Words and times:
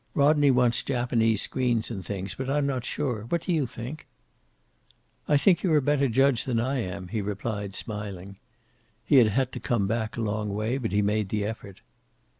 Rodney 0.15 0.49
wants 0.49 0.81
Japanese 0.81 1.43
screens 1.43 1.91
and 1.91 2.03
things, 2.03 2.33
but 2.33 2.49
I'm 2.49 2.65
not 2.65 2.85
sure. 2.85 3.25
What 3.29 3.43
do 3.43 3.53
you 3.53 3.67
think?" 3.67 4.07
"I 5.27 5.37
think 5.37 5.61
you're 5.61 5.77
a 5.77 5.81
better 5.83 6.07
judge 6.07 6.45
than 6.45 6.59
I 6.59 6.79
am," 6.79 7.09
he 7.09 7.21
replied, 7.21 7.75
smiling. 7.75 8.37
He 9.05 9.17
had 9.17 9.27
had 9.27 9.51
to 9.51 9.59
come 9.59 9.85
back 9.85 10.17
a 10.17 10.21
long 10.21 10.49
way, 10.51 10.79
but 10.79 10.91
he 10.91 11.03
made 11.03 11.29
the 11.29 11.45
effort. 11.45 11.81